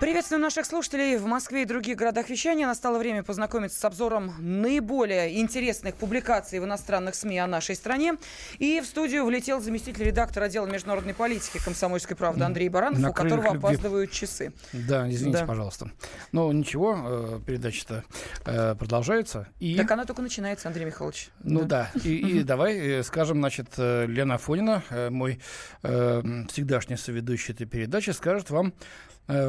[0.00, 2.66] Приветствую наших слушателей в Москве и других городах вещания.
[2.66, 8.14] Настало время познакомиться с обзором наиболее интересных публикаций в иностранных СМИ о нашей стране.
[8.58, 13.12] И в студию влетел заместитель редактора отдела международной политики «Комсомольской правды» Андрей Баранов, На у
[13.12, 13.58] которого любви.
[13.58, 14.54] опаздывают часы.
[14.72, 15.46] Да, извините, да.
[15.46, 15.90] пожалуйста.
[16.32, 18.02] Но ничего, э, передача-то
[18.46, 19.48] э, продолжается.
[19.58, 19.76] И...
[19.76, 21.28] Так она только начинается, Андрей Михайлович.
[21.44, 21.90] Ну да.
[21.94, 22.00] да.
[22.08, 25.40] И, и давай э, скажем, значит, Лена Афонина, мой
[25.82, 28.72] всегдашний соведущий этой передачи, скажет вам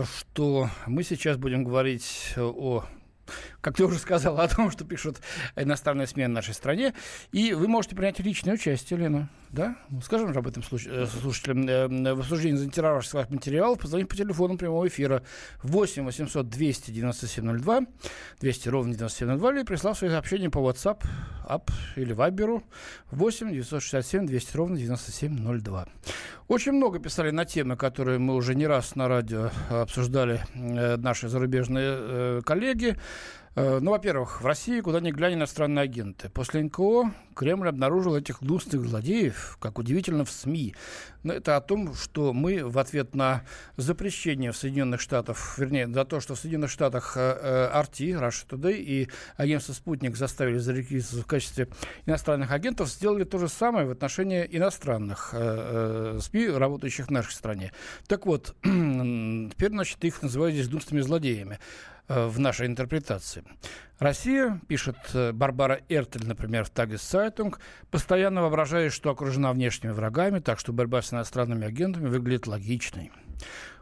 [0.06, 2.86] что мы сейчас будем говорить о
[3.62, 5.22] как ты уже сказал, о том, что пишут
[5.56, 6.94] иностранные СМИ в нашей стране.
[7.32, 9.30] И вы можете принять личное участие, Лена.
[9.50, 9.76] Да?
[10.02, 11.68] Скажем же об этом э, слушателям.
[11.68, 15.24] Э, в обсуждении заинтересовавших вас материалов позвоните по телефону прямого эфира
[15.64, 17.82] 8 800 297 02,
[18.40, 21.04] 200 ровно 9702, или прислав свои сообщения по WhatsApp,
[21.48, 22.64] App или Viber
[23.12, 25.88] 8 967 200 ровно 9702.
[26.48, 31.30] Очень много писали на темы, которые мы уже не раз на радио обсуждали э, наши
[31.30, 32.98] зарубежные э, коллеги.
[33.54, 36.30] Э, ну, во-первых, в России куда ни глянь иностранные агенты.
[36.30, 40.74] После НКО Кремль обнаружил этих гнусных злодеев, как удивительно, в СМИ.
[41.24, 43.44] Но это о том, что мы в ответ на
[43.76, 48.78] запрещение в Соединенных Штатах, вернее, за то, что в Соединенных Штатах RT, э, Russia Today
[48.78, 51.68] и агентство «Спутник» заставили зарегистрироваться в качестве
[52.06, 57.74] иностранных агентов, сделали то же самое в отношении иностранных э, СМИ, работающих в нашей стране.
[58.08, 61.60] Так вот, теперь, значит, их называют здесь гнусными злодеями.
[62.14, 63.44] Э, в нашей интерпретации.
[63.98, 70.60] Россия, пишет э, Барбара Эртель, например, в Tageszeitung, постоянно воображает, что окружена внешними врагами, так
[70.60, 73.14] что борьба с иностранными агентами выглядит логичной.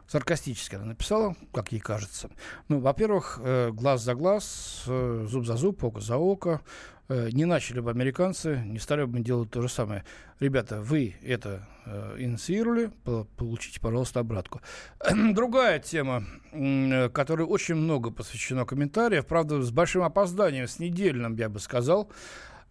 [0.06, 2.30] Саркастически она написала, как ей кажется.
[2.68, 6.60] Ну, во-первых, э, глаз за глаз, зуб за зуб, око за око.
[7.10, 10.04] Не начали бы американцы, не стали бы делать то же самое.
[10.38, 12.92] Ребята, вы это э, инициировали,
[13.36, 14.60] получите, пожалуйста, обратку.
[15.32, 16.22] Другая тема,
[17.12, 22.12] которой очень много посвящено комментариев, правда, с большим опозданием, с недельным, я бы сказал,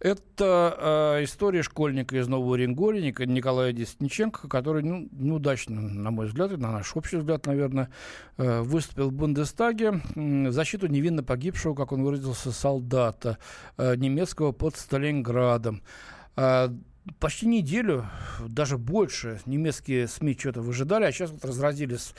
[0.00, 6.52] это э, история школьника из Нового Уренгоя Николая Десниченко, который ну, неудачно, на мой взгляд,
[6.52, 7.90] и на наш общий взгляд, наверное,
[8.38, 13.36] э, выступил в Бундестаге в защиту невинно погибшего, как он выразился, солдата
[13.76, 15.82] э, немецкого под Сталинградом.
[16.34, 16.70] Э,
[17.18, 18.06] почти неделю,
[18.48, 22.14] даже больше, немецкие СМИ что-то выжидали, а сейчас вот разразились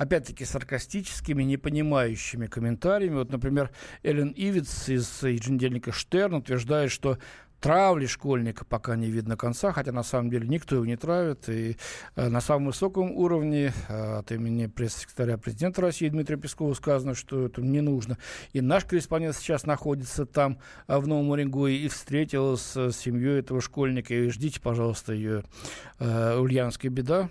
[0.00, 3.16] опять-таки, саркастическими, непонимающими комментариями.
[3.16, 3.70] Вот, например,
[4.02, 7.18] Эллен Ивиц из еженедельника «Штерн» утверждает, что
[7.60, 11.50] травли школьника пока не видно конца, хотя на самом деле никто его не травит.
[11.50, 11.76] И
[12.16, 17.44] э, на самом высоком уровне э, от имени пресс-секретаря президента России Дмитрия Пескова сказано, что
[17.44, 18.16] это не нужно.
[18.54, 23.60] И наш корреспондент сейчас находится там, э, в Новом Уренгое, и встретился с семьей этого
[23.60, 24.14] школьника.
[24.14, 25.44] И ждите, пожалуйста, ее
[25.98, 27.28] э, «Ульяновская беда»,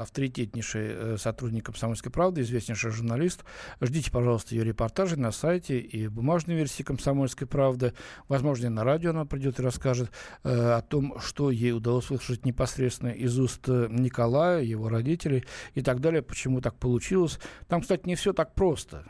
[0.00, 3.44] авторитетнейший э, сотрудник «Комсомольской правды», известнейший журналист.
[3.80, 7.94] Ждите, пожалуйста, ее репортажи на сайте и в бумажной версии «Комсомольской правды».
[8.28, 10.10] Возможно, и на радио она придет и расскажет
[10.42, 15.82] э, о том, что ей удалось услышать непосредственно из уст э, Николая, его родителей и
[15.82, 17.38] так далее, почему так получилось.
[17.68, 19.04] Там, кстати, не все так просто.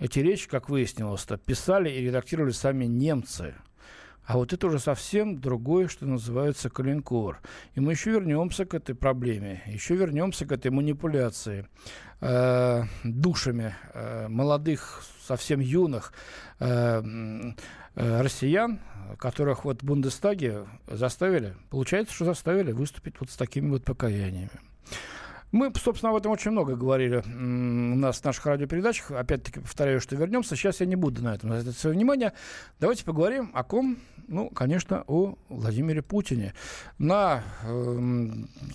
[0.00, 3.54] Эти речи, как выяснилось, писали и редактировали сами немцы–
[4.26, 7.40] а вот это уже совсем другое, что называется калинкор.
[7.74, 11.66] И мы еще вернемся к этой проблеме, еще вернемся к этой манипуляции
[12.20, 16.12] э, душами э, молодых, совсем юных
[16.58, 17.02] э,
[17.94, 18.80] э, россиян,
[19.18, 24.50] которых вот в Бундестаге заставили, получается, что заставили выступить вот с такими вот покаяниями.
[25.52, 29.12] Мы, собственно, об этом очень много говорили у нас в наших радиопередачах.
[29.12, 30.56] Опять-таки, повторяю, что вернемся.
[30.56, 32.32] Сейчас я не буду на этом тратить свое внимание.
[32.80, 33.98] Давайте поговорим о ком?
[34.28, 36.52] Ну, конечно, о Владимире Путине.
[36.98, 38.28] На э,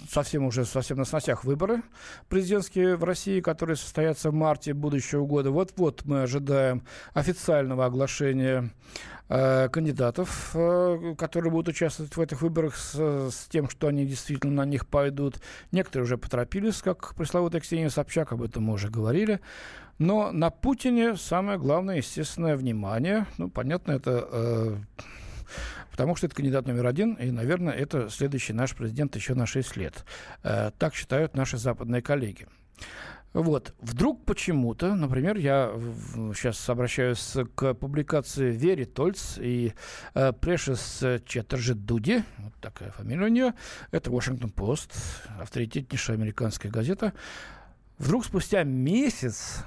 [0.09, 1.81] совсем уже совсем на сносях выборы
[2.29, 5.51] президентские в России, которые состоятся в марте будущего года.
[5.51, 6.83] Вот-вот мы ожидаем
[7.13, 8.71] официального оглашения
[9.69, 14.65] кандидатов, э, которые будут участвовать в этих выборах с, с тем, что они действительно на
[14.65, 15.41] них пойдут.
[15.71, 19.39] Некоторые уже поторопились, как пресловутая Ксения Собчак, об этом мы уже говорили.
[19.99, 23.25] Но на Путине самое главное, естественное внимание.
[23.37, 24.27] Ну, понятно, это...
[24.31, 24.75] Э,
[25.91, 29.77] потому что это кандидат номер один, и, наверное, это следующий наш президент еще на 6
[29.77, 30.05] лет.
[30.43, 32.47] Э, так считают наши западные коллеги.
[33.33, 33.73] Вот.
[33.79, 35.71] Вдруг почему-то, например, я
[36.35, 39.73] сейчас обращаюсь к публикации Вери Тольц и
[40.13, 43.53] э, Прешес Четтерджи Дуди, вот такая фамилия у нее,
[43.91, 44.93] это Вашингтон Пост,
[45.39, 47.13] авторитетнейшая американская газета.
[47.97, 49.63] Вдруг спустя месяц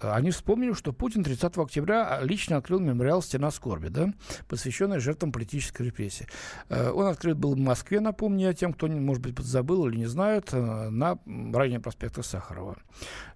[0.00, 4.12] они вспомнили, что Путин 30 октября лично открыл мемориал «Стена скорби», да,
[4.48, 6.26] посвященный жертвам политической репрессии.
[6.68, 10.50] Э, он открыт был в Москве, напомню тем, кто, может быть, забыл или не знает,
[10.52, 12.76] э, на районе проспекта Сахарова.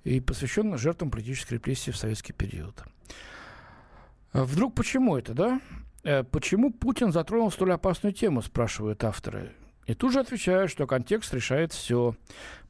[0.04, 2.82] И посвящен жертвам политической репрессии в советский период.
[4.32, 5.60] Э, вдруг почему это, да?
[6.30, 9.52] Почему Путин затронул столь опасную тему, спрашивают авторы.
[9.90, 12.14] И тут же отвечают, что контекст решает все.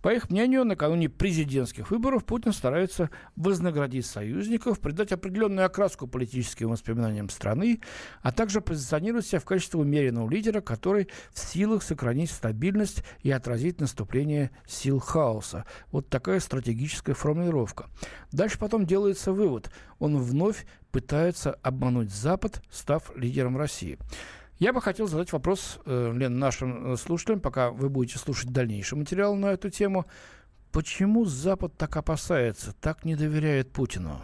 [0.00, 7.28] По их мнению, накануне президентских выборов Путин старается вознаградить союзников, придать определенную окраску политическим воспоминаниям
[7.28, 7.82] страны,
[8.22, 13.82] а также позиционировать себя в качестве умеренного лидера, который в силах сохранить стабильность и отразить
[13.82, 15.66] наступление сил хаоса.
[15.92, 17.90] Вот такая стратегическая формулировка.
[18.32, 19.70] Дальше потом делается вывод.
[19.98, 23.98] Он вновь пытается обмануть Запад, став лидером России.
[24.60, 28.98] Я бы хотел задать вопрос, э, Лен, нашим э, слушателям, пока вы будете слушать дальнейший
[28.98, 30.04] материал на эту тему.
[30.70, 34.20] Почему Запад так опасается, так не доверяет Путину?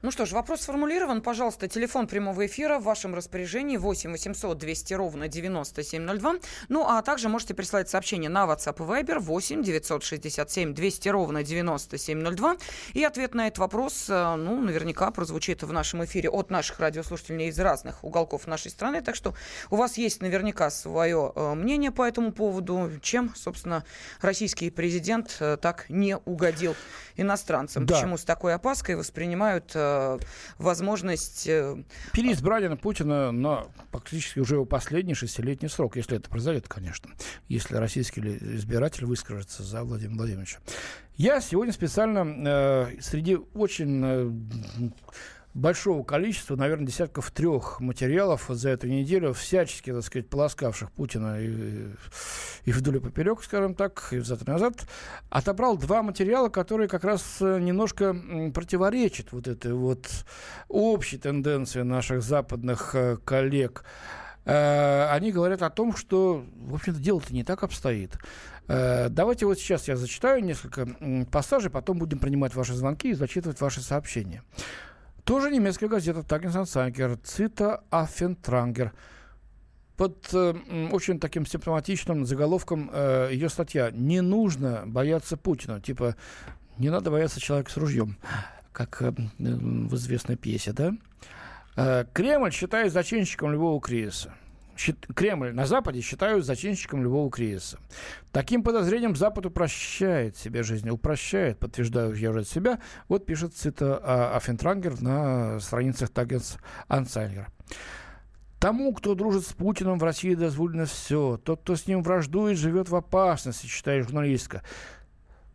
[0.00, 1.22] Ну что ж, вопрос сформулирован.
[1.22, 6.34] Пожалуйста, телефон прямого эфира в вашем распоряжении 8 800 200 ровно 9702.
[6.68, 12.56] Ну, а также можете прислать сообщение на WhatsApp и Viber 8 967 200 ровно 9702.
[12.94, 17.48] И ответ на этот вопрос, э, ну, наверняка прозвучит в нашем эфире от наших радиослушателей
[17.48, 19.02] из разных уголков нашей страны.
[19.02, 19.34] Так что
[19.68, 23.84] у вас есть наверняка свое э, мнение по этому поводу, чем, собственно,
[24.20, 26.76] российский президент э, так не угодил
[27.16, 27.84] иностранцам.
[27.84, 27.96] Да.
[27.96, 30.18] Почему с такой опаской воспринимают э,
[30.58, 31.46] возможность...
[31.46, 31.82] Э,
[32.12, 37.10] Переизбрали на Путина на практически уже его последний шестилетний срок, если это произойдет, конечно,
[37.48, 40.58] если российский избиратель выскажется за Владимира Владимировича.
[41.16, 44.90] Я сегодня специально э, среди очень э,
[45.54, 51.88] большого количества, наверное, десятков трех материалов за эту неделю, всячески, так сказать, полоскавших Путина и,
[52.64, 54.86] и вдоль и поперек, скажем так, и взад и назад,
[55.30, 58.14] отобрал два материала, которые как раз э, немножко
[58.54, 60.06] противоречат вот этой вот
[60.68, 63.84] общей тенденции наших западных э, коллег.
[64.44, 68.16] Э, они говорят о том, что, в общем-то, дело-то не так обстоит.
[68.66, 70.86] Давайте вот сейчас я зачитаю несколько
[71.32, 74.42] пассажей, потом будем принимать ваши звонки и зачитывать ваши сообщения.
[75.28, 78.94] Тоже немецкая газета Tagesanzeiger, Цита Аффентрангер.
[79.98, 80.54] Под э,
[80.90, 85.82] очень таким симптоматичным заголовком э, ее статья «Не нужно бояться Путина».
[85.82, 86.16] Типа,
[86.78, 88.16] не надо бояться человека с ружьем,
[88.72, 90.94] как э, в известной пьесе, да?
[91.76, 94.32] Э, Кремль считает зачинщиком любого кризиса.
[95.14, 97.78] Кремль на Западе считают зачинщиком любого кризиса.
[98.32, 102.80] Таким подозрением Запад упрощает себе жизнь, упрощает, подтверждаю я уже себя.
[103.08, 107.48] Вот пишет Цита Афентрангер на страницах Тагенс Ансайгера.
[108.60, 111.40] Тому, кто дружит с Путиным, в России дозволено все.
[111.42, 114.62] Тот, кто с ним враждует, живет в опасности, считает журналистка.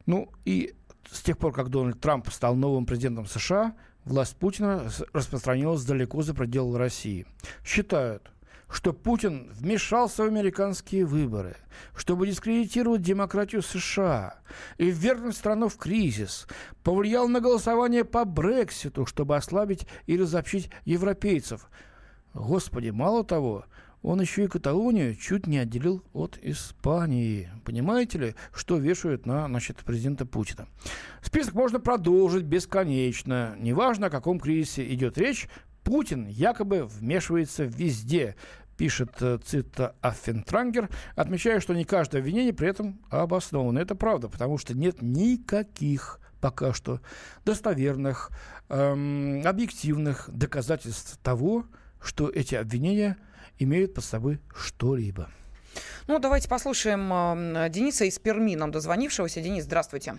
[0.06, 0.74] Ну и
[1.12, 3.76] с тех пор, как Дональд Трамп стал новым президентом США,
[4.06, 7.26] власть Путина распространилась далеко за пределы России.
[7.66, 8.33] Считают,
[8.74, 11.56] что Путин вмешался в американские выборы,
[11.96, 14.36] чтобы дискредитировать демократию США
[14.78, 16.48] и ввергнуть страну в кризис,
[16.84, 21.70] повлиял на голосование по Брекситу, чтобы ослабить и разобщить европейцев.
[22.34, 23.66] Господи, мало того,
[24.02, 27.50] он еще и Каталонию чуть не отделил от Испании.
[27.64, 30.68] Понимаете ли, что вешают на значит, президента Путина?
[31.22, 33.56] Список можно продолжить бесконечно.
[33.60, 35.48] Неважно, о каком кризисе идет речь,
[35.84, 38.36] Путин якобы вмешивается везде
[38.84, 43.80] пишет э, Цита Аффентрангер, отмечая, что не каждое обвинение при этом обосновано.
[43.80, 47.00] Это правда, потому что нет никаких пока что
[47.46, 48.30] достоверных,
[48.68, 51.64] эм, объективных доказательств того,
[52.02, 53.16] что эти обвинения
[53.58, 55.30] имеют под собой что-либо.
[56.10, 59.40] Ну, давайте послушаем э, Дениса из Перми, нам дозвонившегося.
[59.40, 60.16] Денис, здравствуйте.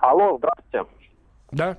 [0.00, 0.84] Алло, здравствуйте.
[1.52, 1.78] Да,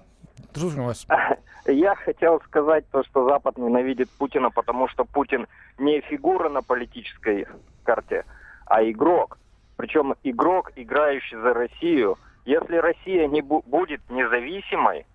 [0.54, 1.06] слушаем вас.
[1.66, 5.48] Я хотел сказать то, что Запад ненавидит Путина, потому что Путин
[5.80, 7.48] не фигура на политической
[7.84, 8.24] карте,
[8.68, 9.40] а игрок.
[9.76, 12.18] Причем игрок, играющий за Россию.
[12.46, 15.08] Если Россия не бу- будет независимой,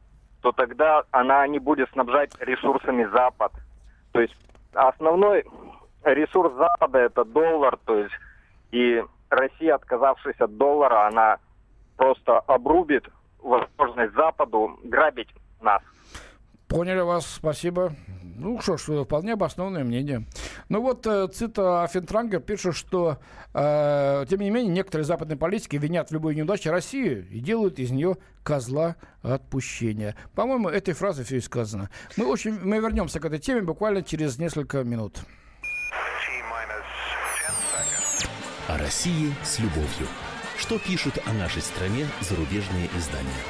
[0.43, 3.53] то тогда она не будет снабжать ресурсами Запад.
[4.13, 4.35] То есть
[4.75, 5.45] основной
[6.03, 8.15] ресурс Запада это доллар, то есть
[8.73, 11.39] и Россия, отказавшись от доллара, она
[11.97, 13.09] просто обрубит
[13.41, 15.83] возможность Западу грабить нас.
[16.71, 17.93] Поняли вас, спасибо.
[18.37, 20.25] Ну что ж, вполне обоснованное мнение.
[20.69, 23.19] Ну вот э, Цита Финтрангер пишет, что,
[23.53, 27.91] э, тем не менее, некоторые западные политики винят в любой неудаче Россию и делают из
[27.91, 30.15] нее козла отпущения.
[30.37, 31.91] По-моему, этой фразой все и сказано.
[32.17, 35.19] Мы, очень, мы вернемся к этой теме буквально через несколько минут.
[38.69, 40.07] О России с любовью.
[40.57, 43.43] Что пишут о нашей стране зарубежные издания?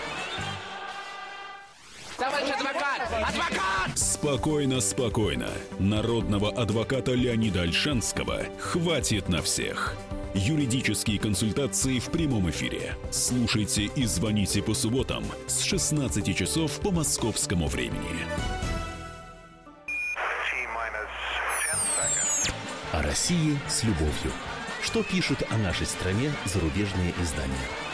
[3.12, 3.98] Адвокат!
[3.98, 5.48] Спокойно, спокойно.
[5.78, 9.96] Народного адвоката Леонида Альшанского хватит на всех.
[10.32, 12.94] Юридические консультации в прямом эфире.
[13.10, 18.24] Слушайте и звоните по субботам с 16 часов по московскому времени.
[22.92, 24.32] О России с любовью.
[24.82, 27.89] Что пишут о нашей стране зарубежные издания?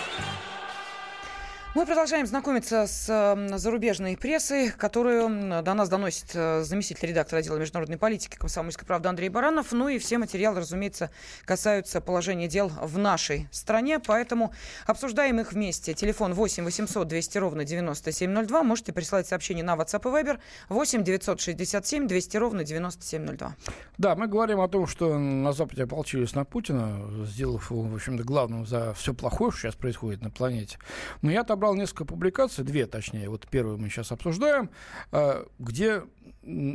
[1.76, 7.98] Мы продолжаем знакомиться с зарубежной прессой, которую до нас доносит э, заместитель редактора отдела международной
[7.98, 9.72] политики комсомольской правды Андрей Баранов.
[9.72, 11.10] Ну и все материалы, разумеется,
[11.44, 14.54] касаются положения дел в нашей стране, поэтому
[14.86, 15.92] обсуждаем их вместе.
[15.92, 18.62] Телефон 8 800 200 ровно 9702.
[18.62, 20.38] Можете присылать сообщение на WhatsApp и Viber
[20.70, 23.54] 8 967 200 ровно 9702.
[23.98, 28.24] Да, мы говорим о том, что на Западе ополчились на Путина, сделав его, в общем-то,
[28.24, 30.78] главным за все плохое, что сейчас происходит на планете.
[31.20, 34.70] Но я отобрал несколько публикаций, две точнее, вот первую мы сейчас обсуждаем,
[35.12, 36.02] а, где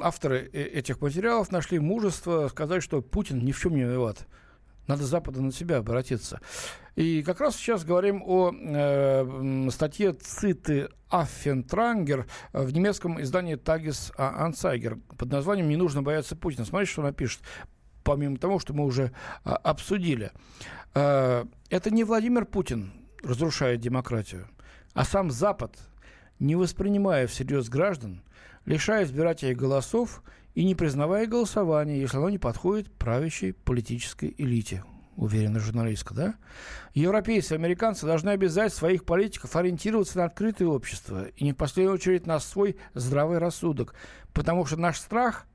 [0.02, 4.28] авторы э, этих материалов нашли мужество сказать, что Путин ни в чем не виноват.
[4.88, 6.42] Надо Западу на себя обратиться.
[6.96, 14.98] И как раз сейчас говорим о э, статье Циты Аффентрангер в немецком издании Тагис Ансайгер
[15.18, 16.66] под названием «Не нужно бояться Путина».
[16.66, 17.42] Смотрите, что она пишет
[18.04, 19.12] помимо того, что мы уже
[19.44, 20.32] а, обсудили.
[20.94, 22.92] А, это не Владимир Путин
[23.24, 24.48] разрушает демократию.
[24.94, 25.78] А сам Запад,
[26.40, 28.22] не воспринимая всерьез граждан,
[28.66, 34.84] лишая избирателей голосов и не признавая голосования, если оно не подходит правящей политической элите.
[35.16, 36.36] Уверена журналистка, да?
[36.94, 42.26] Европейцы, американцы должны обязать своих политиков ориентироваться на открытое общество и не в последнюю очередь
[42.26, 43.94] на свой здравый рассудок,
[44.34, 45.46] потому что наш страх,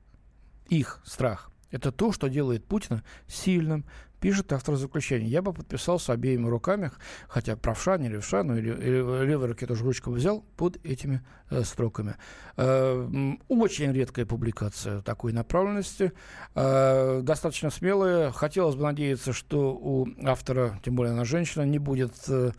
[0.69, 3.85] их страх, это то, что делает Путина сильным,
[4.19, 5.27] пишет автор заключения.
[5.27, 6.91] Я бы подписался обеими руками,
[7.27, 11.63] хотя правша, не левша, но или, или левой руке тоже ручку взял под этими э,
[11.63, 12.15] строками.
[12.55, 16.13] Э, очень редкая публикация такой направленности,
[16.55, 18.31] э, достаточно смелая.
[18.31, 22.51] Хотелось бы надеяться, что у автора, тем более она женщина, не будет э,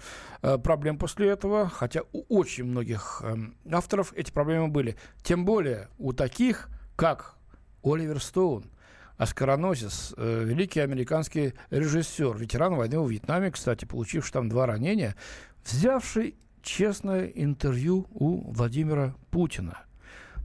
[0.42, 3.36] э проблем после этого, хотя у очень многих э,
[3.72, 4.96] авторов эти проблемы были.
[5.22, 7.36] Тем более у таких, как
[7.82, 8.64] Оливер Стоун–
[9.18, 15.16] Оскароносис, э, великий американский режиссер, ветеран войны в Вьетнаме, кстати, получивший там два ранения,
[15.64, 19.78] взявший честное интервью у Владимира Путина.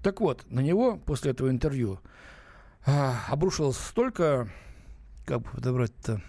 [0.01, 1.99] Так вот, на него после этого интервью
[2.85, 4.49] а, обрушилось столько,
[5.25, 6.21] как бы подобрать-то,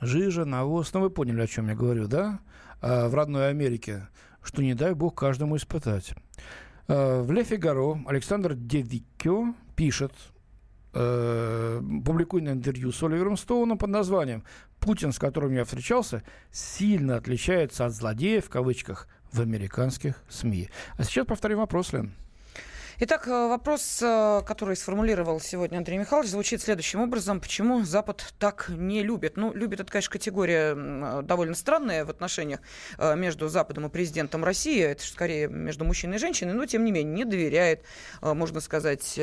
[0.00, 2.40] жижа, навоз, ну вы поняли, о чем я говорю, да,
[2.80, 4.08] а, в родной Америке,
[4.42, 6.14] что не дай бог каждому испытать.
[6.88, 10.12] А, в Ле Фигаро Александр Девикё пишет,
[10.92, 14.44] э, публикуемое интервью с Оливером Стоуном под названием
[14.78, 20.68] «Путин, с которым я встречался, сильно отличается от злодея, в кавычках, в американских СМИ».
[20.96, 22.12] А сейчас повторим вопрос, Лен.
[23.02, 27.40] Итак, э, вопрос, э, который сформулировал сегодня Андрей Михайлович, звучит следующим образом.
[27.40, 29.38] Почему Запад так не любит?
[29.38, 32.60] Ну, любит, это, конечно, категория э, довольно странная в отношениях
[32.98, 34.78] между Западом и президентом России.
[34.82, 37.84] Это же скорее между мужчиной и женщиной, но, тем не менее, не доверяет,
[38.20, 39.14] можно сказать,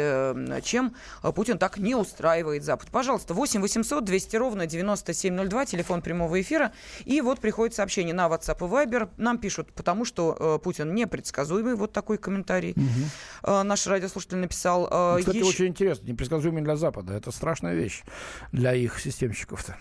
[0.63, 0.95] чем
[1.35, 2.89] Путин так не устраивает Запад.
[2.91, 6.71] Пожалуйста, 8 800 200 ровно 9702, телефон прямого эфира.
[7.05, 9.09] И вот приходит сообщение на WhatsApp и Viber.
[9.17, 12.71] Нам пишут, потому что Путин непредсказуемый, вот такой комментарий.
[12.71, 14.87] Угу наш радиослушатель написал.
[14.89, 15.47] Э, ну, кстати, еще...
[15.47, 17.13] очень интересно, непредсказуемый для Запада.
[17.13, 18.03] Это страшная вещь
[18.51, 19.77] для их системщиков-то.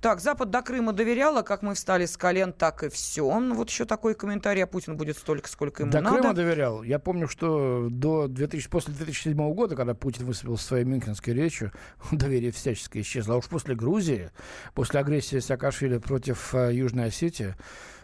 [0.00, 3.24] Так, Запад до Крыма доверяла, как мы встали с колен, так и все.
[3.24, 6.16] Вот еще такой комментарий, а Путин будет столько, сколько ему до надо.
[6.16, 6.82] До Крыма доверял.
[6.82, 11.72] Я помню, что до 2000, после 2007 года, когда Путин выступил своей мюнхенской речью,
[12.12, 13.34] доверие всячески исчезло.
[13.34, 14.30] А уж после Грузии,
[14.74, 17.54] после агрессии Саакашвили против э, Южной Осетии,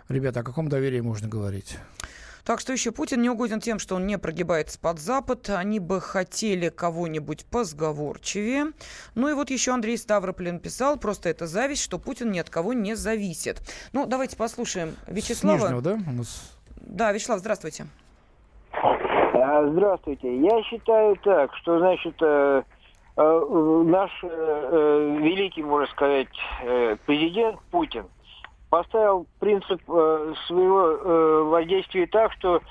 [0.08, 1.78] ребята, о каком доверии можно говорить?
[2.44, 5.48] Так что еще Путин не угоден тем, что он не прогибается под Запад.
[5.50, 8.72] Они бы хотели кого-нибудь позговорчивее.
[9.14, 12.72] Ну и вот еще Андрей Ставрополь написал, просто это зависть, что Путин ни от кого
[12.72, 13.60] не зависит.
[13.92, 15.58] Ну, давайте послушаем Вячеслава.
[15.58, 15.98] С Нижнего, да?
[16.08, 16.58] У нас...
[16.76, 17.86] Да, Вячеслав, здравствуйте.
[18.72, 20.36] А, здравствуйте.
[20.40, 22.62] Я считаю так, что, значит, э,
[23.16, 26.28] э, наш э, великий, можно сказать,
[27.06, 28.06] президент Путин–
[28.72, 32.62] поставил принцип э, своего э, воздействия так, что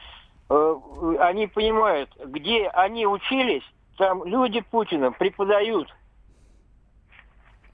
[0.49, 0.75] э,
[1.19, 3.61] они понимают, где они учились,
[3.99, 5.87] там люди Путина преподают.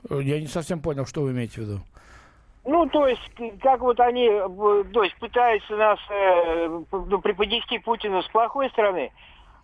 [0.10, 1.79] Я не совсем понял, что вы имеете в виду.
[2.65, 3.22] Ну, то есть,
[3.62, 9.13] как вот они, э, то есть, пытаются нас э, ну, преподнести Путина с плохой стороны,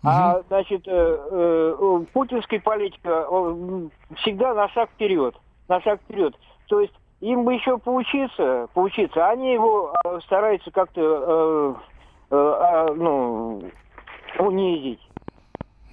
[0.02, 0.08] угу.
[0.10, 3.26] а, значит, э, э, путинская политика
[4.22, 5.34] всегда на шаг вперед,
[5.68, 6.34] на шаг вперед.
[6.66, 9.28] То есть, им бы еще поучиться, поучиться.
[9.28, 11.74] Они его э, стараются как-то э,
[12.30, 13.62] э, э, ну,
[14.38, 15.00] унизить.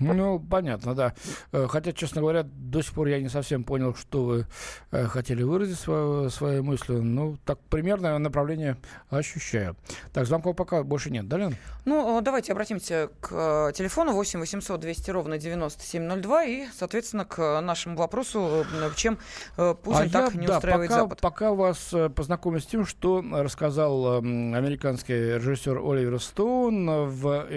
[0.02, 1.14] Ну, понятно, да.
[1.52, 4.46] Э, хотя, честно говоря, до сих пор я не совсем понял, что вы
[4.92, 6.94] э, хотели выразить свою, свои мысли.
[6.94, 8.78] Ну, так примерное направление
[9.10, 9.76] ощущаю.
[10.14, 11.56] Так, звонков пока больше нет, да, Лен?
[11.86, 17.96] Ну, э, давайте обратимся к телефону 8 800 200 ровно 9702 и, соответственно, к нашему
[17.96, 18.66] вопросу,
[18.96, 19.18] чем
[19.56, 21.22] Путин а так я, не да, устраивает пока, Запад.
[21.22, 27.48] Пока вас познакомлю с тем, что рассказал американский режиссер Оливер Стоун в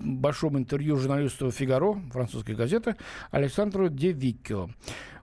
[0.00, 2.96] большом интервью журналисту «Фигаро», французской газеты,
[3.30, 4.68] Александру Девикио.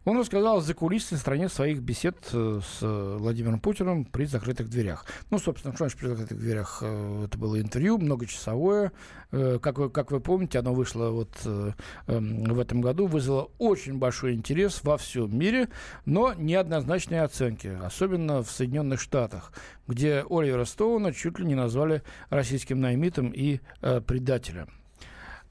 [0.06, 5.04] Он рассказал за кулисной стороне своих бесед э, с э, Владимиром Путиным при закрытых дверях.
[5.32, 6.78] Ну, собственно, что значит при закрытых дверях?
[6.82, 8.92] Э, это было интервью, многочасовое.
[9.32, 14.34] Как вы, как вы помните, оно вышло вот эм, в этом году, вызвало очень большой
[14.34, 15.68] интерес во всем мире,
[16.06, 19.52] но неоднозначные оценки, особенно в Соединенных Штатах,
[19.88, 24.70] где Оливера Стоуна чуть ли не назвали российским наймитом и предателем.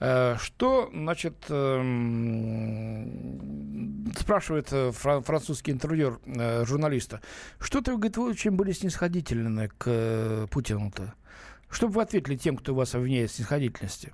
[0.00, 2.12] Э, что, значит, эм,
[4.18, 7.20] спрашивает э, французский интервьюер э, журналиста,
[7.60, 11.14] что ты, говорит, вы очень были снисходительны к Путину-то?
[11.70, 14.12] Что бы вы ответили тем, кто вас обвиняет в снисходительности?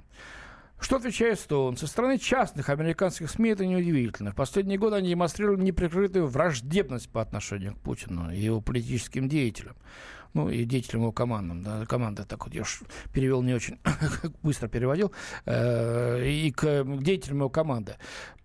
[0.80, 1.76] Что отвечает Стоун?
[1.76, 4.32] Со стороны частных американских СМИ это неудивительно.
[4.32, 9.76] В последние годы они демонстрировали неприкрытую враждебность по отношению к Путину и его политическим деятелям
[10.34, 12.82] ну, и деятелям его командам, да, команда, так вот я уж
[13.12, 13.78] перевел не очень
[14.42, 15.12] быстро переводил,
[15.46, 17.96] э, и к деятелям его команды.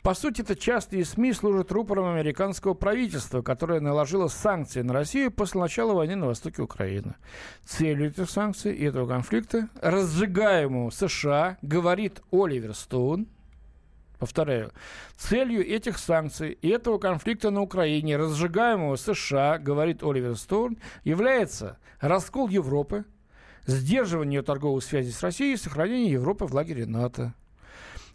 [0.05, 5.59] По сути, это частые СМИ служат рупором американского правительства, которое наложило санкции на Россию после
[5.59, 7.15] начала войны на востоке Украины.
[7.63, 13.27] Целью этих санкций и этого конфликта, разжигаемого США, говорит Оливер Стоун,
[14.19, 14.71] Повторяю,
[15.17, 22.47] целью этих санкций и этого конфликта на Украине, разжигаемого США, говорит Оливер Стоун, является раскол
[22.47, 23.05] Европы,
[23.65, 27.33] сдерживание торговых связей с Россией и сохранение Европы в лагере НАТО.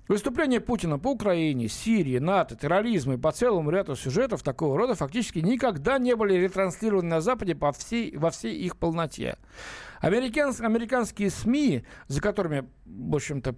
[0.08, 5.38] Выступления Путина по Украине, Сирии, НАТО, терроризму и по целому ряду сюжетов такого рода фактически
[5.38, 9.36] никогда не были ретранслированы на Западе по всей, во всей их полноте.
[10.00, 13.54] Американс, американские СМИ, за которыми, в общем-то,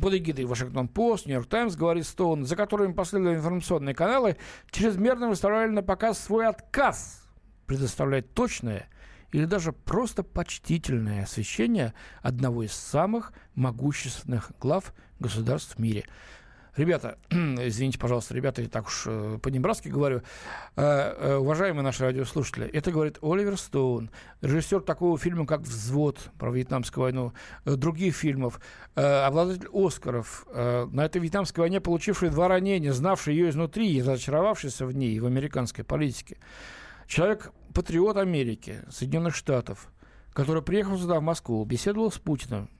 [0.00, 4.36] под эгидой Вашингтон-Пост, Нью-Йорк Таймс, говорит Стоун, за которыми последовали информационные каналы,
[4.70, 7.24] чрезмерно выставляли на показ свой отказ
[7.66, 8.88] предоставлять точное
[9.32, 16.04] или даже просто почтительное освещение одного из самых могущественных глав государств в мире–
[16.76, 20.22] Ребята, извините, пожалуйста, ребята, я так уж э, по-небратски говорю,
[20.76, 26.50] э, э, уважаемые наши радиослушатели, это говорит Оливер Стоун, режиссер такого фильма, как «Взвод» про
[26.50, 27.32] Вьетнамскую войну,
[27.64, 28.60] других фильмов,
[28.94, 34.92] обладатель Оскаров, на этой Вьетнамской войне получивший два ранения, знавший ее изнутри и разочаровавшийся в
[34.92, 36.38] ней, в американской политике.
[37.06, 39.88] Человек, патриот Америки, Соединенных Штатов,
[40.32, 42.70] который приехал сюда, в Москву, беседовал с Путиным,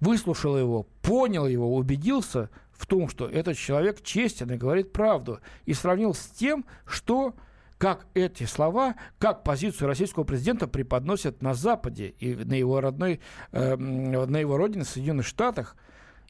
[0.00, 5.74] выслушал его, понял его, убедился– в том, что этот человек честен и говорит правду, и
[5.74, 7.34] сравнил с тем, что
[7.76, 13.20] как эти слова, как позицию российского президента преподносят на Западе и на его родной,
[13.52, 15.76] э, на его родине, в Соединенных Штатах,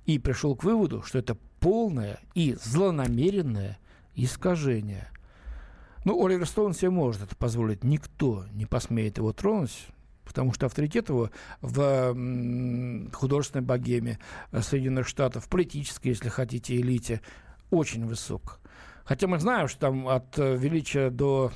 [0.07, 3.79] и пришел к выводу, что это полное и злонамеренное
[4.17, 5.09] искажение.
[6.05, 7.85] Ну, Оливер Стоун себе может это позволить.
[7.85, 9.87] Никто не посмеет его тронуть
[10.31, 14.21] потому что авторитет его в художественной богеме
[14.53, 17.21] Соединенных Штатов, в политической, если хотите, элите,
[17.71, 18.61] очень высок.
[19.05, 21.51] Хотя мы знаем, что там от э, величия до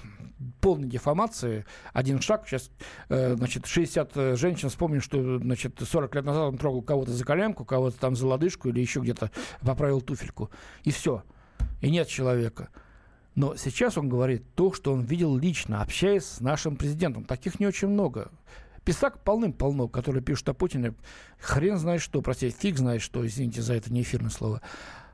[0.61, 2.49] полной дефамации один шаг.
[2.49, 2.69] Сейчас,
[3.09, 7.25] э, значит, 60 э, женщин вспомним, что, значит, 40 лет назад он трогал кого-то за
[7.25, 10.51] коленку, кого-то там за лодыжку или еще где-то поправил туфельку.
[10.83, 11.23] И все.
[11.81, 12.71] И нет человека.
[13.37, 17.23] Но сейчас он говорит то, что он видел лично, общаясь с нашим президентом.
[17.23, 18.33] Таких не очень много.
[18.85, 20.95] Писак полным-полно, которые пишут о Путине.
[21.41, 24.61] Хрен знает что, простите, фиг знает что, извините за это не эфирное слово.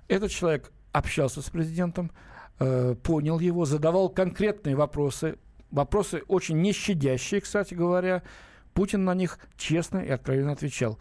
[0.09, 2.11] Этот человек общался с президентом,
[2.59, 5.37] э, понял его, задавал конкретные вопросы,
[5.71, 8.23] вопросы очень нещадящие, кстати говоря.
[8.75, 10.99] Путин на них честно и откровенно отвечал.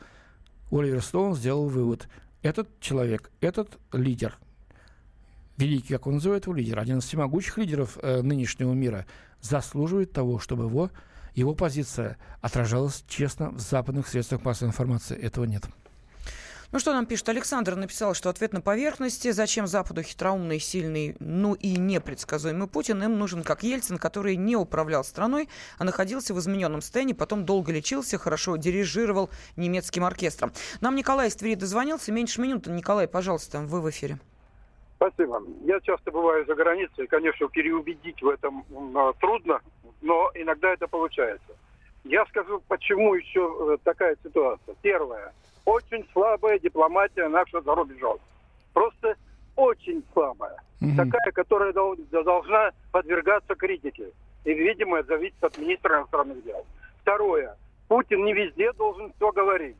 [0.72, 2.08] Оливер Стоун сделал вывод.
[2.44, 4.38] Этот человек, этот лидер,
[5.58, 9.06] великий, как он называет его лидер, один из всемогущих лидеров э, нынешнего мира,
[9.42, 10.92] заслуживает того, чтобы его
[11.36, 15.18] его позиция отражалась честно в западных средствах массовой информации.
[15.18, 15.64] Этого нет.
[16.72, 17.28] Ну что нам пишет?
[17.30, 19.32] Александр написал, что ответ на поверхности.
[19.32, 23.02] Зачем Западу хитроумный, сильный, ну и непредсказуемый Путин?
[23.02, 27.72] Им нужен как Ельцин, который не управлял страной, а находился в измененном состоянии, потом долго
[27.72, 30.52] лечился, хорошо дирижировал немецким оркестром.
[30.80, 32.12] Нам Николай из Твери дозвонился.
[32.12, 32.70] Меньше минуты.
[32.70, 34.20] Николай, пожалуйста, вы в эфире.
[34.98, 35.42] Спасибо.
[35.66, 37.08] Я часто бываю за границей.
[37.08, 38.64] Конечно, переубедить в этом
[39.20, 39.60] трудно,
[40.02, 41.54] но иногда это получается.
[42.04, 44.76] Я скажу, почему еще э, такая ситуация.
[44.82, 45.34] Первое.
[45.66, 48.18] очень слабая дипломатия наша за рубежом.
[48.74, 49.16] Просто
[49.56, 50.58] очень слабая.
[50.82, 50.96] Угу.
[50.96, 54.12] Такая, которая должна подвергаться критике.
[54.46, 56.66] И, видимо, это зависит от министра иностранных дел.
[57.02, 57.58] Второе.
[57.88, 59.76] Путин не везде должен все говорить.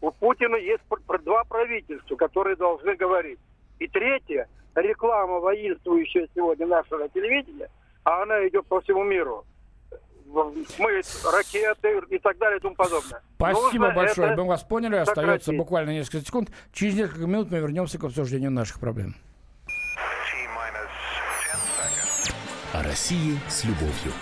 [0.00, 0.82] У Путина есть
[1.24, 3.38] два правительства, которые должны говорить.
[3.78, 7.68] И третье, реклама воинствующая сегодня нашего телевидения,
[8.04, 9.44] а она идет по всему миру.
[10.32, 13.22] Мы ракеты и так далее и тому подобное.
[13.36, 14.36] Спасибо Нужно большое.
[14.36, 14.96] Мы вас поняли.
[14.96, 16.50] Остается буквально несколько секунд.
[16.72, 19.14] Через несколько минут мы вернемся к обсуждению наших проблем.
[22.72, 24.12] О России с любовью.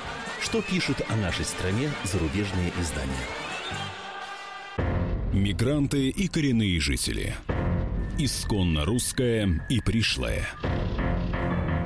[0.40, 3.12] Что пишут о нашей стране зарубежные издания?
[5.32, 7.34] Мигранты и коренные жители.
[8.18, 10.46] Исконно русская и пришлая.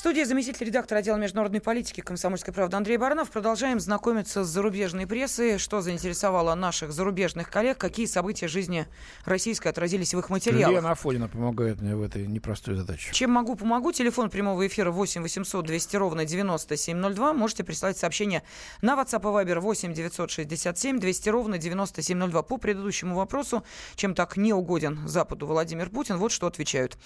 [0.00, 3.30] В студии заместитель редактора отдела международной политики «Комсомольской правды» Андрей Баранов.
[3.30, 8.88] Продолжаем знакомиться с зарубежной прессой, что заинтересовало наших зарубежных коллег, какие события жизни
[9.26, 10.76] российской отразились в их материалах.
[10.76, 13.12] Лена Афонина помогает мне в этой непростой задаче.
[13.12, 13.92] Чем могу, помогу.
[13.92, 17.34] Телефон прямого эфира 8 800 200 ровно 9702.
[17.34, 18.42] Можете прислать сообщение
[18.80, 22.42] на WhatsApp и Viber 8 967 200 ровно 9702.
[22.42, 23.64] По предыдущему вопросу,
[23.96, 26.96] чем так не угоден Западу Владимир Путин, вот что отвечают.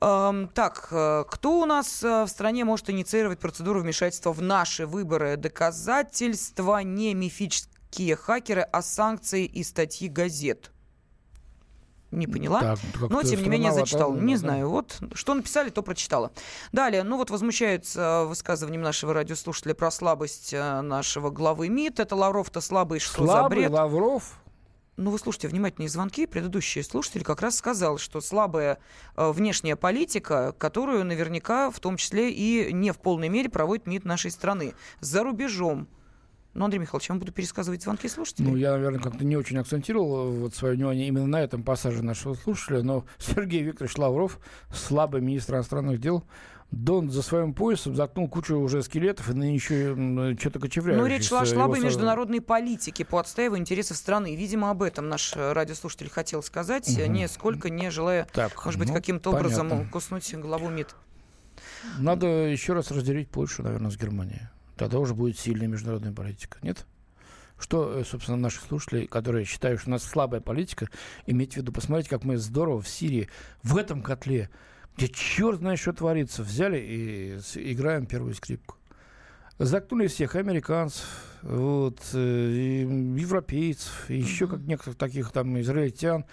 [0.00, 4.86] Эм, так, э, кто у нас э, в стране может инициировать процедуру вмешательства в наши
[4.86, 5.36] выборы.
[5.36, 10.70] Доказательства не мифические хакеры, а санкции и статьи газет.
[12.10, 12.60] Не поняла.
[12.60, 14.14] Так, Но, тем не менее, зачитала.
[14.16, 14.68] Не знаю.
[14.70, 16.32] Вот что написали, то прочитала.
[16.72, 17.04] Далее.
[17.04, 22.00] Ну вот возмущаются высказываанием нашего радиослушателя про слабость э, нашего главы МИД.
[22.00, 23.70] Это Лавров-то слабый, что слабый за бред?
[23.70, 24.40] Лавров?
[25.00, 26.26] Ну, вы слушайте внимательные звонки.
[26.26, 28.78] Предыдущий слушатель как раз сказал, что слабая
[29.16, 34.04] э, внешняя политика, которую наверняка в том числе и не в полной мере проводит МИД
[34.04, 34.74] нашей страны.
[35.00, 35.88] За рубежом.
[36.52, 38.50] Ну, Андрей Михайлович, я вам буду пересказывать звонки слушателей.
[38.50, 42.02] Ну, я, наверное, как-то не очень акцентировал э, вот свое внимание именно на этом пассаже
[42.02, 44.40] нашего слушателя, но Сергей Викторович Лавров,
[44.72, 46.24] слабый министр иностранных дел,
[46.72, 49.94] Дон за своим поясом заткнул кучу уже скелетов и ныне еще
[50.38, 51.02] что-то кочевряющих.
[51.02, 54.36] Ну, речь шла о слабой международной политике по отстаиванию интересов страны.
[54.36, 57.10] Видимо, об этом наш радиослушатель хотел сказать, угу.
[57.10, 60.94] нисколько не желая, так, может быть, ну, каким-то образом куснуть главу МИД.
[61.98, 64.48] Надо еще раз разделить Польшу, наверное, с Германией.
[64.80, 66.56] Тогда уже будет сильная международная политика.
[66.62, 66.86] Нет?
[67.58, 70.88] Что, э, собственно, наши слушатели, которые считают, что у нас слабая политика,
[71.26, 73.28] иметь в виду, посмотрите, как мы здорово в Сирии,
[73.62, 74.48] в этом котле
[74.96, 76.42] где черт знает, что творится.
[76.42, 78.76] Взяли и играем первую скрипку.
[79.58, 81.06] Заткнули всех американцев,
[81.42, 86.24] вот, э, европейцев, еще как некоторых таких там израильтян,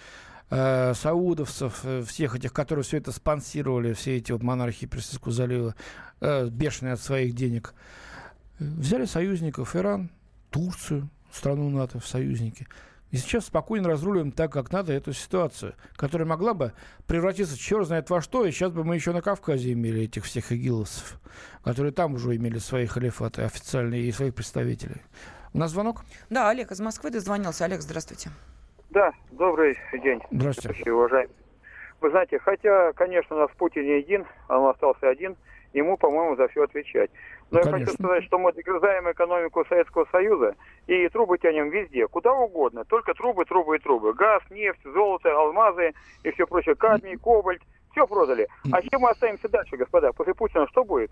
[0.50, 5.74] э, саудовцев, э, всех этих, которые все это спонсировали, все эти вот монархии Персидского залива,
[6.20, 7.74] э, бешеные от своих денег.
[8.58, 10.10] Взяли союзников Иран,
[10.50, 12.66] Турцию, страну НАТО в союзники–
[13.10, 16.72] и сейчас спокойно разруливаем так, как надо, эту ситуацию, которая могла бы
[17.06, 20.52] превратиться черт знает во что, и сейчас бы мы еще на Кавказе имели этих всех
[20.52, 21.18] игиловцев,
[21.64, 25.00] которые там уже имели свои халифаты официальные и своих представителей.
[25.54, 26.02] У нас звонок?
[26.28, 27.64] Да, Олег из Москвы дозвонился.
[27.64, 28.28] Олег, здравствуйте.
[28.90, 30.20] Да, добрый день.
[30.30, 30.92] Здравствуйте.
[30.92, 31.32] Уважаемый.
[32.02, 35.34] Вы знаете, хотя, конечно, у нас Путин не один, он остался один,
[35.72, 37.10] ему, по-моему, за все отвечать.
[37.50, 40.54] Но ну, я хочу сказать, что мы догрызаем экономику Советского Союза
[40.86, 42.84] и трубы тянем везде, куда угодно.
[42.84, 44.12] Только трубы, трубы и трубы.
[44.12, 45.92] Газ, нефть, золото, алмазы
[46.24, 46.74] и все прочее.
[46.74, 47.62] Кадмий, кобальт.
[47.92, 48.48] Все продали.
[48.70, 50.12] А чем мы останемся дальше, господа?
[50.12, 51.10] После Путина что будет?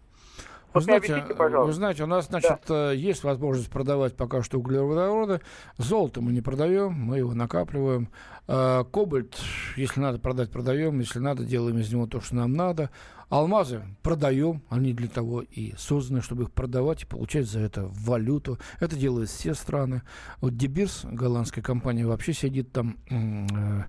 [0.76, 2.92] Вы знаете, объясните, вы знаете, у нас, значит, да.
[2.92, 5.40] Э, есть возможность продавать пока что углеводороды.
[5.78, 8.08] Золото мы не продаем, мы его накапливаем.
[8.46, 9.36] Э, кобальт,
[9.76, 10.98] если надо продать, продаем.
[10.98, 12.90] Если надо, делаем из него то, что нам надо.
[13.28, 18.58] Алмазы продаем, они для того и созданы, чтобы их продавать и получать за это валюту.
[18.78, 20.02] Это делают все страны.
[20.40, 23.84] Вот Дебирс, голландская компания, вообще сидит там, э,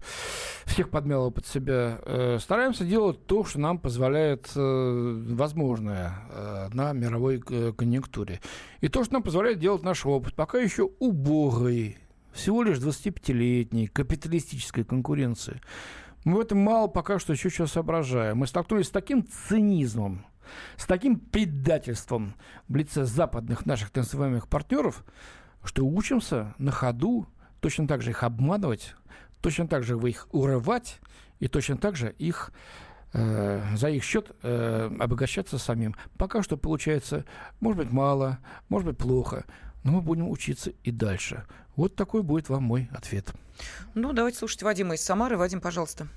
[0.65, 2.00] всех подмяла под себя.
[2.04, 8.41] Э, стараемся делать то, что нам позволяет э, возможное э, на мировой э, конъюнктуре.
[8.82, 11.97] И то, что нам позволяет делать наш опыт, пока еще убогой,
[12.34, 15.62] всего лишь 25-летней капиталистической конкуренции.
[16.27, 18.39] Мы в этом мало пока что еще сейчас соображаем.
[18.39, 20.25] Мы столкнулись с таким цинизмом,
[20.75, 22.35] с таким предательством
[22.67, 25.05] в лице западных наших так называемых партнеров,
[25.63, 27.27] что учимся на ходу
[27.61, 28.93] точно так же их обманывать,
[29.39, 30.99] точно так же их урывать
[31.39, 32.51] и точно так же их
[33.13, 35.95] э, за их счет э, обогащаться самим.
[36.17, 37.23] Пока что получается,
[37.61, 39.45] может быть, мало, может быть, плохо,
[39.85, 41.45] но мы будем учиться и дальше.
[41.77, 43.31] Вот такой будет вам мой ответ.
[43.93, 45.37] Ну, давайте слушать Вадима из Самары.
[45.37, 46.07] Вадим, пожалуйста.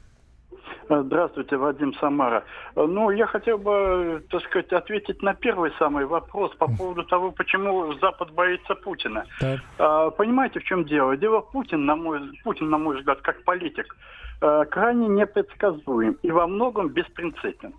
[0.88, 2.42] Здравствуйте, Вадим Самара.
[2.74, 7.92] Ну, я хотел бы, так сказать, ответить на первый самый вопрос по поводу того, почему
[8.00, 9.24] Запад боится Путина.
[9.38, 9.60] Так.
[9.78, 11.16] А, понимаете, в чем дело?
[11.16, 13.96] Дело Путин, на мой, Путин, на мой взгляд, как политик,
[14.40, 17.72] крайне непредсказуем и во многом беспринципен.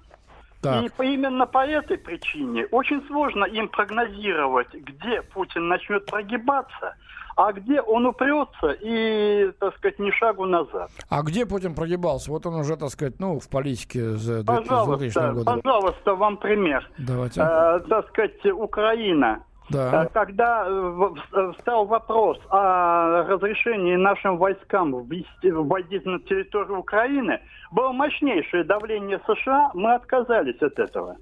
[0.62, 0.84] Так.
[0.84, 6.96] И именно по этой причине очень сложно им прогнозировать, где Путин начнет прогибаться–
[7.36, 10.90] а где он упрется и, так сказать, ни шагу назад.
[11.10, 12.32] А где Путин прогибался?
[12.32, 15.62] Вот он уже, так сказать, ну, в политике за пожалуйста, года.
[15.62, 16.90] Пожалуйста, вам пример.
[16.98, 17.42] Давайте.
[17.42, 19.44] Э, так сказать, Украина.
[19.70, 20.04] Да.
[20.04, 27.40] Э, когда э, встал вопрос о разрешении нашим войскам вводить на территорию Украины,
[27.72, 31.18] было мощнейшее давление США, мы отказались от этого.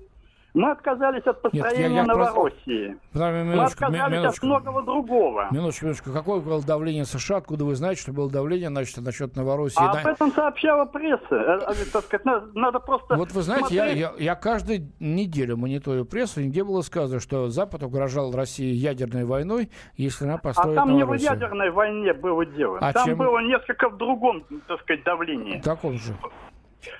[0.54, 2.98] Мы отказались от построения Нет, я, я Новороссии.
[3.14, 3.44] Просто...
[3.44, 4.46] Мы отказались минуточку.
[4.48, 5.48] от многого другого.
[5.52, 6.12] Минуточку, минуточку.
[6.12, 7.38] Какое было давление США?
[7.38, 9.78] Откуда вы знаете, что было давление значит, насчет Новороссии?
[9.78, 10.00] А да...
[10.02, 11.24] об этом сообщала пресса.
[11.32, 16.06] Э, э, так сказать, надо, просто Вот вы знаете, я, я, я каждую неделю мониторю
[16.06, 20.98] прессу, нигде было сказано, что Запад угрожал России ядерной войной, если она построит А там
[20.98, 21.32] Новороссию.
[21.32, 22.80] не в ядерной войне было дело.
[22.82, 23.18] А там чем?
[23.18, 25.60] было несколько в другом, так сказать, давлении.
[25.62, 26.14] Таком же.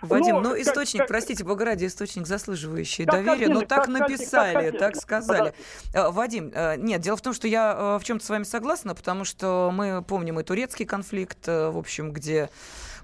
[0.02, 3.86] Вадим, ну, ну источник, как, простите, бога ради, источник заслуживающий как доверия, но ну, так
[3.86, 5.54] как, написали, как, так сказали.
[5.94, 6.12] Подожди.
[6.14, 9.24] Вадим, э, нет, дело в том, что я э, в чем-то с вами согласна, потому
[9.24, 12.50] что мы помним и турецкий конфликт, э, в общем, где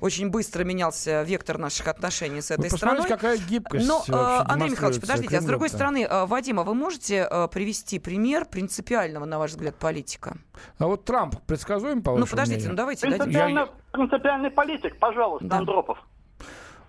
[0.01, 3.07] очень быстро менялся вектор наших отношений с этой вы страной.
[3.07, 4.03] какая гибкость Но,
[4.45, 9.39] Андрей Михайлович, подождите, а с другой стороны, Вадим, а вы можете привести пример принципиального, на
[9.39, 10.37] ваш взгляд, политика?
[10.79, 12.71] А вот Трамп предсказуем, по Ну, подождите, мнению?
[12.71, 13.69] ну давайте дадим.
[13.93, 15.57] Принципиальный политик, пожалуйста, да.
[15.59, 15.97] Андропов.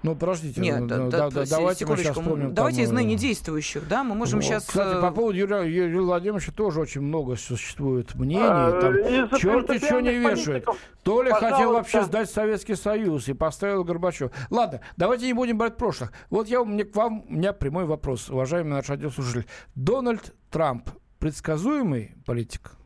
[0.06, 2.54] Ну, подождите, Нет, ну, да, да, да, давайте мы сейчас вспомним.
[2.54, 4.46] Давайте там, из ныне действующих, да, мы можем вот.
[4.46, 4.64] сейчас...
[4.64, 8.40] Кстати, по э, поводу Юрия, Юрия Владимировича тоже очень много существует мнений.
[8.40, 8.94] А, там
[9.36, 10.64] черт еще не вешает.
[11.02, 14.30] То ли хотел вообще сдать Советский Союз и поставил Горбачев.
[14.48, 16.12] Ладно, давайте не будем брать прошлых.
[16.30, 19.46] Вот я, мне, к вам, у меня прямой вопрос, уважаемый наш радиослушатель.
[19.74, 20.88] Дональд Трамп
[21.18, 22.76] предсказуемый политик?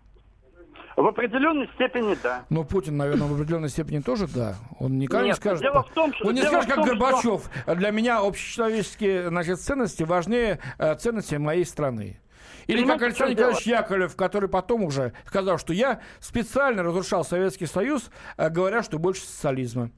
[1.00, 2.44] В определенной степени да.
[2.50, 4.56] Ну, Путин, наверное, в определенной степени тоже да.
[4.78, 5.62] Он никогда Нет, не скажет.
[5.62, 7.50] Дело в том, что, он не скажет, как том, Горбачев.
[7.62, 7.74] Что...
[7.74, 12.20] Для меня общечеловеческие значит, ценности важнее э, ценности моей страны.
[12.66, 18.10] Или как Александр Николаевич Яковлев, который потом уже сказал, что я специально разрушал Советский Союз,
[18.36, 19.90] э, говоря, что больше социализма.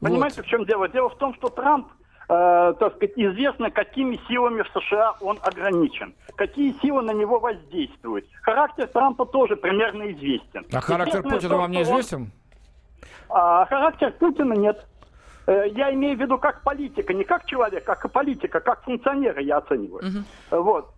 [0.00, 0.46] Понимаете, вот.
[0.46, 0.86] в чем дело?
[0.88, 1.88] Дело в том, что Трамп
[2.32, 8.26] э, так сказать, известно, какими силами в США он ограничен, какие силы на него воздействуют.
[8.42, 10.64] Характер Трампа тоже примерно известен.
[10.72, 12.30] А характер Путина вам не известен?
[13.28, 14.86] А характер Путина нет.
[15.46, 19.58] Э, я имею в виду как политика, не как человек, как политика, как функционера я
[19.58, 20.04] оцениваю.
[20.06, 20.62] Угу.
[20.62, 20.94] Вот.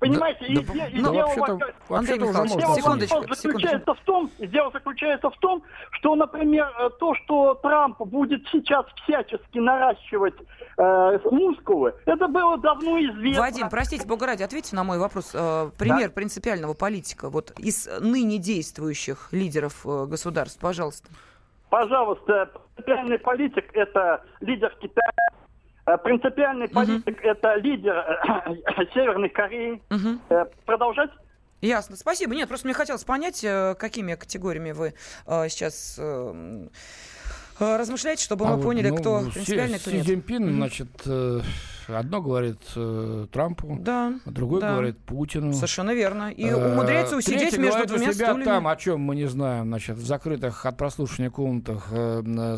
[0.00, 1.26] Понимаете, да, и, да, и да, дело,
[1.88, 2.74] вообще-то, уже.
[2.74, 8.42] Секундочку, заключается в том, дело заключается в том, что, например, э, то, что Трамп будет
[8.50, 10.34] сейчас всячески наращивать
[10.78, 13.42] э, мускулы, это было давно известно.
[13.42, 15.32] Вадим, простите, бога ради, ответьте на мой вопрос.
[15.34, 16.14] Э, пример да?
[16.14, 21.10] принципиального политика, вот из ныне действующих лидеров э, государств, пожалуйста.
[21.68, 25.12] Пожалуйста, принципиальный политик– это лидер Китая,
[25.84, 27.28] принципиальный политик угу.
[27.28, 29.82] это лидер э, Северной Кореи.
[29.90, 30.48] Угу.
[30.66, 31.10] Продолжать?
[31.60, 31.96] Ясно.
[31.96, 32.34] Спасибо.
[32.34, 33.44] Нет, просто мне хотелось понять,
[33.78, 34.94] какими категориями вы
[35.48, 36.00] сейчас
[37.58, 40.06] размышляете, чтобы а мы вот, поняли, ну, кто принципиальный, кто нет.
[40.06, 40.88] Си Цзиньпин, mm значит,
[41.88, 42.60] одно говорит
[43.30, 44.72] Трампу, да, а другой да.
[44.72, 45.52] говорит Путину.
[45.52, 46.30] Совершенно верно.
[46.30, 48.44] И умудряется усидеть между двумя себя стульями.
[48.44, 51.88] там, о чем мы не знаем, значит, в закрытых от прослушивания комнатах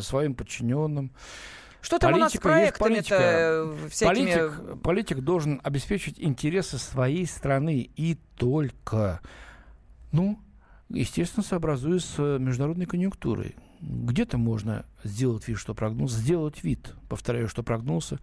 [0.01, 1.11] своим подчиненным.
[1.83, 4.31] Что там политика, у нас с проектами-то э, всякими...
[4.31, 9.19] Политик, политик должен обеспечить интересы своей страны и только.
[10.13, 10.39] Ну,
[10.87, 13.57] естественно, сообразуясь с международной конъюнктурой.
[13.81, 18.17] Где-то можно сделать вид, что прогнулся, сделать вид, повторяю, что прогнулся.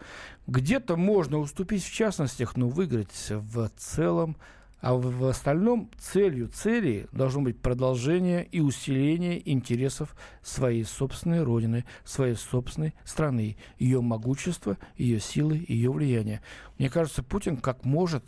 [0.46, 4.38] Где-то можно уступить в частностях, но выиграть в целом
[4.80, 12.34] а в остальном целью цели должно быть продолжение и усиление интересов своей собственной родины, своей
[12.34, 16.42] собственной страны, ее могущества, ее силы, ее влияния.
[16.78, 18.24] Мне кажется, Путин как может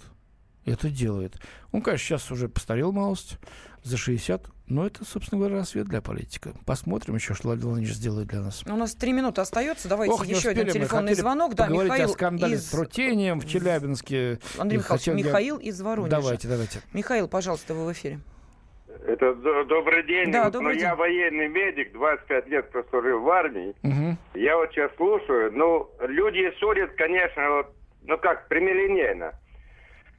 [0.64, 1.40] это делает.
[1.72, 3.38] Он, конечно, сейчас уже постарел малость,
[3.82, 6.52] за 60, Но это, собственно говоря, рассвет для политика.
[6.64, 8.64] Посмотрим еще, что Владимир Владимирович сделает для нас.
[8.66, 9.86] У нас три минуты остается.
[9.86, 11.54] Давайте Ох, еще один телефонный звонок.
[11.54, 12.66] Да, Михаил о скандале из...
[12.66, 14.38] с Трутением в Челябинске.
[14.58, 15.68] Андрей Михайлович, Михаил я...
[15.68, 16.10] из Воронежа.
[16.10, 16.80] Давайте, давайте.
[16.94, 18.20] Михаил, пожалуйста, вы в эфире.
[19.06, 20.32] Это добрый день.
[20.32, 20.82] Да, вот, добрый но день.
[20.88, 23.74] я военный медик, 25 лет прослужил в армии.
[23.82, 24.40] Угу.
[24.40, 25.52] Я вот сейчас слушаю.
[25.52, 27.66] Ну, люди судят, конечно, вот,
[28.04, 29.32] ну как, прямолинейно.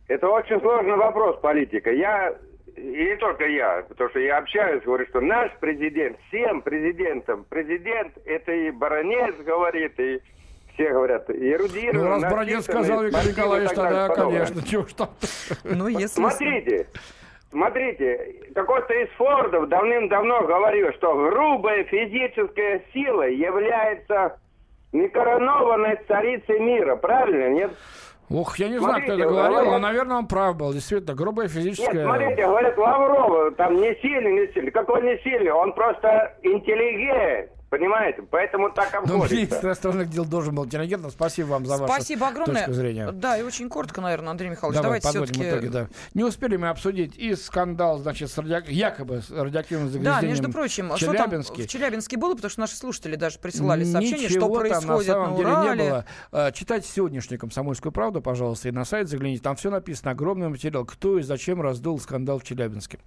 [0.07, 1.91] Это очень сложный вопрос политика.
[1.91, 2.35] Я,
[2.75, 8.13] и не только я, потому что я общаюсь, говорю, что наш президент, всем президентам, президент,
[8.25, 10.19] это и баронец говорит, и
[10.73, 12.03] все говорят, эрудированный.
[12.03, 15.09] Ну, раз Баранец сказал, Виктор Николаевич, тогда, конечно, чего ж там.
[15.63, 16.07] Ну, если...
[16.07, 16.87] Смотрите,
[17.51, 24.39] смотрите, какой-то из Фордов давным-давно говорил, что грубая физическая сила является
[24.93, 26.95] некоронованной царицей мира.
[26.95, 27.71] Правильно, нет?
[28.29, 29.71] Ох, я не знаю, кто это говорил, говорят...
[29.71, 30.73] но, наверное, он прав был.
[30.73, 31.93] Действительно, грубая физическая...
[31.93, 34.71] Нет, смотрите, говорят, Лаврова, там не сильный, не сильный.
[34.71, 35.51] Какой не сильный?
[35.51, 37.51] Он просто интеллигент.
[37.73, 38.21] Понимаете?
[38.29, 39.13] Поэтому так обходится.
[39.33, 41.09] Ну, министр иностранных дел должен был интеллигентным.
[41.09, 42.65] Спасибо вам за вашу Спасибо огромное.
[42.65, 43.11] точку зрения.
[43.11, 44.79] Да, и очень коротко, наверное, Андрей Михайлович.
[44.79, 45.49] Давай, давайте все-таки...
[45.49, 45.87] итоге, да.
[46.13, 48.69] Не успели мы обсудить и скандал, значит, с радиак...
[48.69, 51.63] якобы с радиоактивным загрязнением Да, между прочим, в что там Челябинске.
[51.63, 55.03] в Челябинске было, потому что наши слушатели даже присылали сообщение, Ничего что происходит там на
[55.03, 55.83] самом на деле Урале.
[55.83, 56.05] не было.
[56.31, 59.41] А, Читайте сегодняшнюю «Комсомольскую правду», пожалуйста, и на сайт загляните.
[59.41, 62.99] Там все написано, огромный материал, кто и зачем раздул скандал в Челябинске.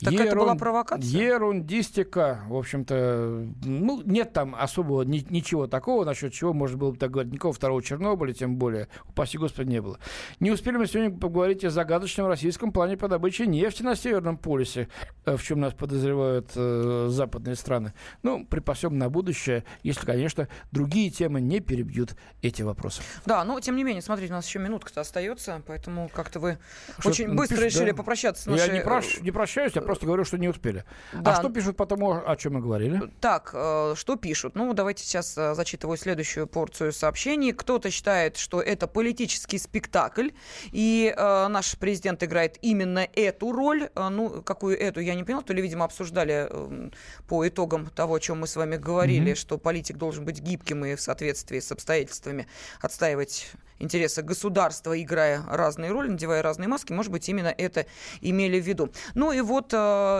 [0.00, 0.26] Так Ерун...
[0.26, 1.08] это была провокация?
[1.08, 6.98] Ерундистика, в общем-то, ну, нет там особого ни, ничего такого, насчет чего можно было бы
[6.98, 7.32] так говорить.
[7.32, 9.98] Никакого второго Чернобыля, тем более, упаси господи, не было.
[10.38, 14.88] Не успели мы сегодня поговорить о загадочном российском плане по добыче нефти на Северном полюсе,
[15.24, 17.94] э, в чем нас подозревают э, западные страны.
[18.22, 23.00] Ну, припасем на будущее, если, конечно, другие темы не перебьют эти вопросы.
[23.24, 26.58] Да, но, тем не менее, смотрите, у нас еще минутка-то остается, поэтому как-то вы
[26.98, 27.96] Что очень быстро пишут, решили да?
[27.96, 28.66] попрощаться с нашей...
[28.66, 29.20] Я не, прош...
[29.20, 30.84] не прощаюсь, я просто говорю, что не успели.
[31.12, 31.32] А Да.
[31.32, 33.00] А что пишут по тому, о чем мы говорили?
[33.20, 34.54] Так, э, что пишут?
[34.54, 37.52] Ну, давайте сейчас э, зачитываю следующую порцию сообщений.
[37.52, 40.28] Кто-то считает, что это политический спектакль,
[40.72, 43.88] и э, наш президент играет именно эту роль.
[43.94, 46.90] Ну, какую эту, я не поняла, то ли, видимо, обсуждали э,
[47.28, 49.36] по итогам того, о чем мы с вами говорили, Мгм.
[49.36, 52.46] что политик должен быть гибким и в соответствии с обстоятельствами
[52.80, 56.92] отстаивать интересы государства, играя разные роли, надевая разные маски.
[56.92, 57.86] Может быть, именно это
[58.20, 58.90] имели в виду.
[59.14, 59.76] Ну и вот э,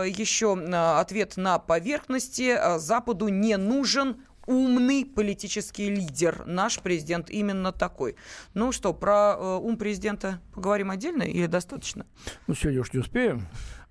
[0.07, 2.55] еще э, ответ на поверхности.
[2.57, 6.43] Э, Западу не нужен умный политический лидер.
[6.45, 8.15] Наш президент именно такой.
[8.53, 12.05] Ну что, про ум президента поговорим отдельно или достаточно?
[12.47, 13.45] Ну, сегодня уж не успеем.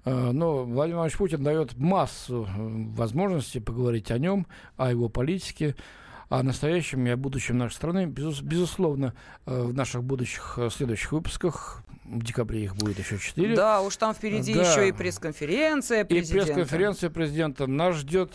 [0.07, 4.47] Но Владимир Владимирович Путин дает массу возможностей поговорить о нем,
[4.79, 5.77] о его политике,
[6.29, 8.07] о настоящем и о будущем нашей страны.
[8.07, 9.15] Безус- безусловно,
[9.47, 13.55] э, в наших будущих э, следующих выпусках, в декабре их будет еще четыре.
[13.57, 14.63] Да, уж там впереди Да.
[14.71, 16.47] еще и пресс-конференция И президента.
[16.55, 17.67] пресс-конференция президента.
[17.67, 18.33] Нас ждет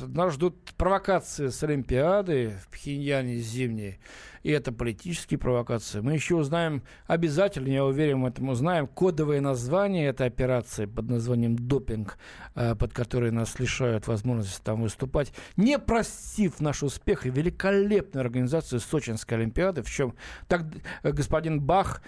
[0.00, 3.98] нас ждут провокации с Олимпиады в Пхеньяне зимней.
[4.44, 6.00] И это политические провокации.
[6.00, 11.56] Мы еще узнаем, обязательно, я уверен, мы этому узнаем, кодовое название этой операции под названием
[11.56, 12.18] «Допинг»,
[12.54, 18.80] э, под которой нас лишают возможности там выступать, не простив наш успех и великолепную организацию
[18.80, 20.14] Сочинской Олимпиады, в чем
[20.46, 20.66] так
[21.02, 22.02] э, господин Бах,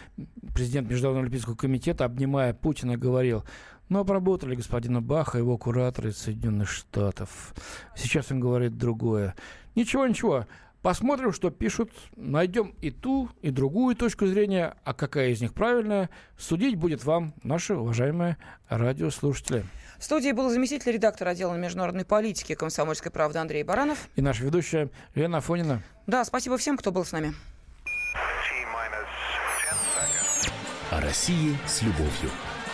[0.55, 3.45] президент Международного Олимпийского комитета, обнимая Путина, говорил,
[3.89, 7.55] но обработали господина Баха, его кураторы из Соединенных Штатов.
[7.95, 9.35] Сейчас он говорит другое.
[9.75, 10.47] Ничего, ничего.
[10.83, 16.11] Посмотрим, что пишут, найдем и ту, и другую точку зрения, а какая из них правильная,
[16.39, 18.37] судить будет вам, наши уважаемые
[18.69, 19.65] радиослушатели.
[19.99, 24.09] В студии был заместитель редактора отдела международной политики «Комсомольской правды» Андрей Баранов.
[24.15, 25.83] И наша ведущая Лена Афонина.
[26.07, 27.35] Да, спасибо всем, кто был с нами.
[30.91, 32.31] О России с любовью.